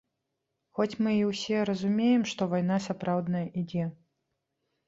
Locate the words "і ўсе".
1.17-1.59